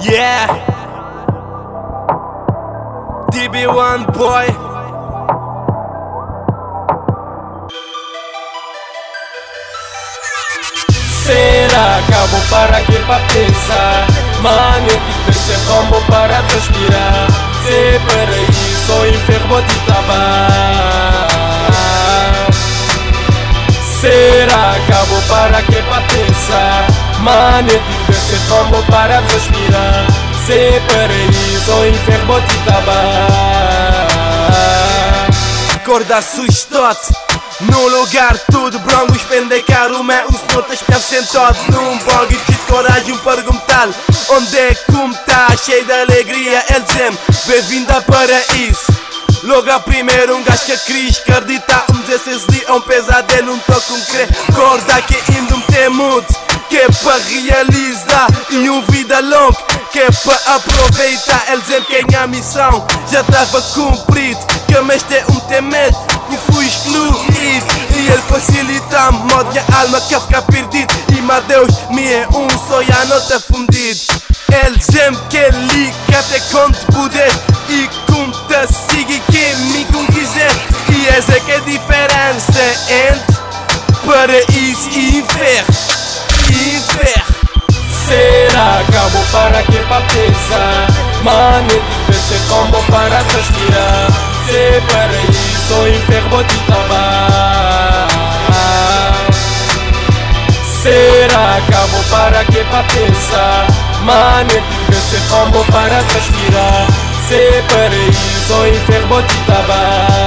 [0.00, 0.46] Yeah.
[3.30, 4.46] DB1 boy.
[11.24, 14.06] Será acabou para que para pensar?
[14.40, 17.28] Mano, que pensei como para transpirar.
[17.64, 21.28] Se paraíso ou inferno de tabar.
[24.00, 27.01] Será acabou para que para pensar?
[27.22, 27.78] Que
[28.12, 30.06] pensei como para transpirar.
[30.44, 34.08] Se ou inferno de tabar.
[35.76, 37.12] Acorda assustote
[37.60, 42.52] No lugar tudo bronco Espende caro mas o senhor te espelho sentado Num bog e
[42.52, 43.88] de coragem perguntar
[44.30, 48.92] Onde é que como tá Cheio de alegria ele dizem Bem-vindo ao paraíso
[49.44, 53.58] Logo a primeiro um gajo que acredita acredita Um 16 dias é um pesadelo, um
[53.60, 58.80] toque um crer Acorda que ainda um tem mudo Que é para realizar e um
[58.86, 59.58] vida longa
[59.92, 61.44] Que é para aproveitar.
[61.48, 62.86] Ele dizem que a missão.
[63.10, 65.98] Já estava cumprido Que mas tem um tem medo
[66.30, 67.66] que fui excluído.
[67.94, 70.94] E ele facilita modo minha alma quer ficar perdido.
[71.14, 74.00] E mas Deus me é um só e a nota fundido.
[74.50, 75.50] Ele dizem que
[76.10, 77.30] quer até quanto poder.
[77.68, 80.31] E conta siga quem me quiser
[89.70, 90.86] que para pensar?
[91.22, 94.08] Mano, que pensei como para transpirar.
[94.46, 98.08] Se paraíso ou inferno de tabar.
[100.64, 103.66] Será acabou para que para pensar?
[104.02, 106.86] Mano, que pensei como para transpirar.
[107.28, 110.21] Se paraíso ou inferno de tabar.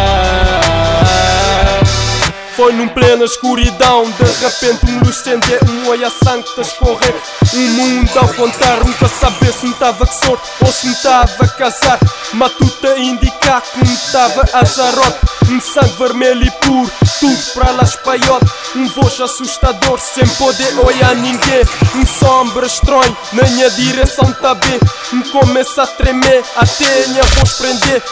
[2.56, 5.22] Foi num plena escuridão, de repente um luz
[5.70, 7.16] um olho a sangue a escorrer.
[7.54, 11.44] Um mundo ao contar, nunca saber se me estava que sorte ou se me estava
[11.44, 12.00] a casar.
[12.34, 15.20] Matuta indicar que me estava a jarote.
[15.50, 18.46] Um sangue vermelho e puro, tudo para lá espalhote.
[18.76, 21.64] Um voz assustador, sem poder olhar ninguém.
[21.96, 24.80] Um sombra estranho, na minha direção tá bem.
[25.14, 28.04] Me começa a tremer, até minha voz prender.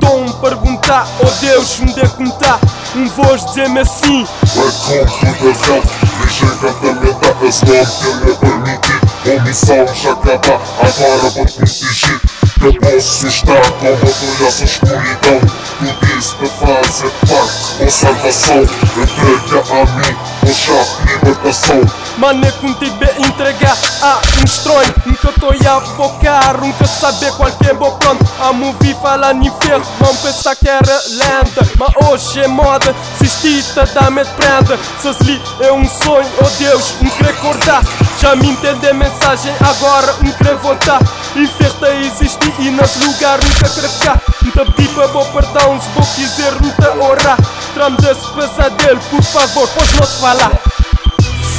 [0.00, 1.84] Tom me perguntar, oh Deus, é
[2.22, 2.58] me tá?
[2.94, 4.26] Um voz dizer-me assim.
[4.54, 5.82] Com tudo a real,
[6.20, 9.06] deixa encantamento a sua que é permitido.
[9.26, 12.20] A missão já acaba, agora vou te proteger.
[12.62, 15.40] Eu posso estar com a escuridão.
[15.78, 17.35] Tudo isso te fazer parte
[17.78, 18.62] da salvação.
[18.62, 20.72] Entrega a mim, poxa,
[21.04, 22.06] libertação.
[22.18, 27.74] Mané contigo entregar a um estranho Nunca tô a bocar, nunca saber qual que é
[27.74, 32.48] bom pronto A movie fala em ferro, vão pensar que era lenta Mas hoje é
[32.48, 37.82] moda, sistita dá-me de prenda Se li é um sonho, oh Deus, me querer acordar
[38.18, 41.00] Já me entende a mensagem, agora me querer voltar
[41.36, 46.06] Inferta existe e nesse lugar nunca querer ficar Nunca pedi para bom perdão, se vou
[46.14, 47.36] quiser nunca orar
[47.76, 50.50] Trame desse pesadelo, por favor, pois não te falar.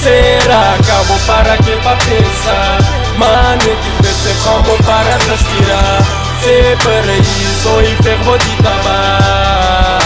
[0.01, 2.79] Será acabou para que para pensar?
[3.19, 6.01] Mano, que pensei como para transpirar.
[6.41, 9.99] Se paraíso ou inferno de tabar.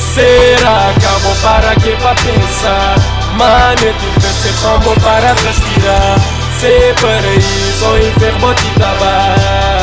[0.00, 2.96] Será acabou para que para pensar?
[3.36, 6.18] Mano, que pensei como para transpirar.
[6.58, 9.73] Se paraíso ou inferno de tabar